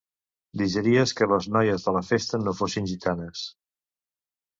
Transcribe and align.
Digeries 0.59 1.11
que 1.19 1.27
les 1.31 1.47
noies 1.55 1.85
de 1.89 1.93
la 1.97 2.01
festa 2.07 2.39
no 2.45 2.55
fossin 2.61 2.89
gitanes. 2.93 3.45